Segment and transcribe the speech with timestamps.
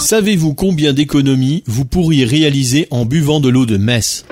[0.00, 4.24] Savez-vous combien d'économies vous pourriez réaliser en buvant de l'eau de Metz?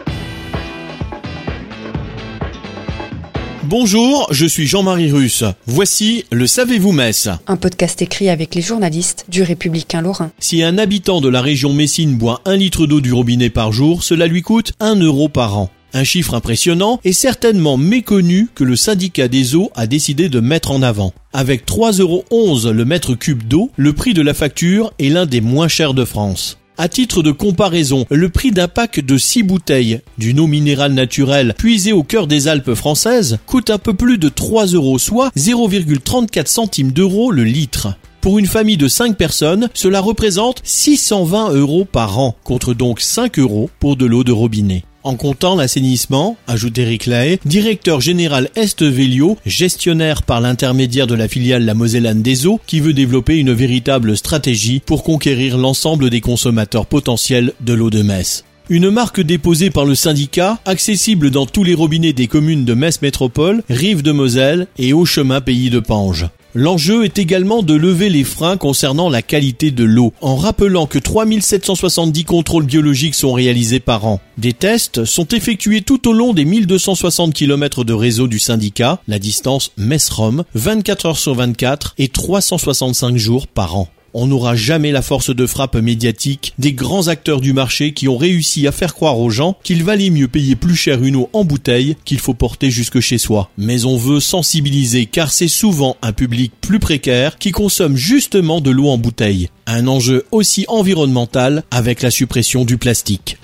[3.65, 5.45] Bonjour, je suis Jean-Marie Russe.
[5.67, 10.31] Voici le Savez-vous Metz Un podcast écrit avec les journalistes du Républicain Lorrain.
[10.39, 14.03] Si un habitant de la région Messine boit un litre d'eau du robinet par jour,
[14.03, 15.71] cela lui coûte 1 euro par an.
[15.95, 20.71] Un chiffre impressionnant et certainement méconnu que le syndicat des eaux a décidé de mettre
[20.71, 21.15] en avant.
[21.33, 22.25] Avec 3,11 euros
[22.73, 26.05] le mètre cube d'eau, le prix de la facture est l'un des moins chers de
[26.05, 26.59] France.
[26.77, 31.55] À titre de comparaison, le prix d'un pack de 6 bouteilles d'une eau minérale naturelle
[31.59, 36.47] puisée au cœur des Alpes françaises coûte un peu plus de 3 euros, soit 0,34
[36.47, 37.95] centimes d'euros le litre.
[38.21, 43.39] Pour une famille de 5 personnes, cela représente 620 euros par an, contre donc 5
[43.39, 44.85] euros pour de l'eau de robinet.
[45.09, 51.29] En comptant l'assainissement, ajoute Eric Lahaye, directeur général Est Vélio, gestionnaire par l'intermédiaire de la
[51.29, 56.21] filiale La Mosellane des Eaux, qui veut développer une véritable stratégie pour conquérir l'ensemble des
[56.21, 58.45] consommateurs potentiels de l'eau de Metz.
[58.69, 63.01] Une marque déposée par le syndicat, accessible dans tous les robinets des communes de Metz
[63.01, 66.27] Métropole, Rive de Moselle et Haut Chemin Pays de Pange.
[66.61, 70.99] L'enjeu est également de lever les freins concernant la qualité de l'eau, en rappelant que
[70.99, 74.19] 3770 contrôles biologiques sont réalisés par an.
[74.39, 79.21] Des tests sont effectués tout au long des 1260 km de réseau du syndicat, la
[79.21, 83.89] distance Metz-Rome, 24 heures sur 24 et 365 jours par an.
[84.21, 88.17] On n'aura jamais la force de frappe médiatique des grands acteurs du marché qui ont
[88.17, 91.45] réussi à faire croire aux gens qu'il valait mieux payer plus cher une eau en
[91.45, 93.49] bouteille qu'il faut porter jusque chez soi.
[93.57, 98.73] Mais on veut sensibiliser car c'est souvent un public plus précaire qui consomme justement de
[98.73, 99.51] l'eau en bouteille.
[99.69, 103.39] Un enjeu aussi environnemental avec la suppression du plastique.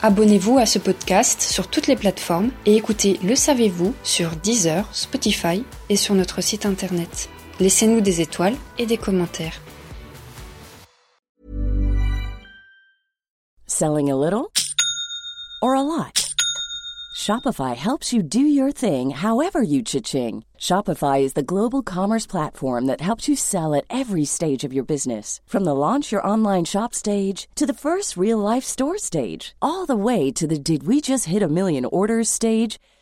[0.00, 5.64] Abonnez-vous à ce podcast sur toutes les plateformes et écoutez Le Savez-vous sur Deezer, Spotify
[5.88, 7.30] et sur notre site internet.
[7.60, 9.60] Laissez-nous des étoiles et des commentaires.
[13.66, 14.50] Selling a little
[15.60, 16.34] or a lot?
[17.14, 20.42] Shopify helps you do your thing however you cha-ching.
[20.58, 24.84] Shopify is the global commerce platform that helps you sell at every stage of your
[24.84, 25.42] business.
[25.46, 29.84] From the launch your online shop stage to the first real life store stage, all
[29.84, 32.78] the way to the did we just hit a million orders stage.